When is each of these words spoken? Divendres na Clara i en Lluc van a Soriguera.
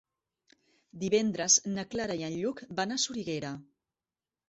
Divendres 1.03 1.59
na 1.75 1.85
Clara 1.93 2.17
i 2.23 2.27
en 2.31 2.41
Lluc 2.41 2.67
van 2.83 2.97
a 2.97 3.01
Soriguera. 3.07 3.57